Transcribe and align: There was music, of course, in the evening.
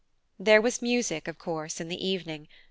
There 0.39 0.61
was 0.61 0.81
music, 0.81 1.27
of 1.27 1.37
course, 1.37 1.79
in 1.79 1.87
the 1.87 2.07
evening. 2.07 2.47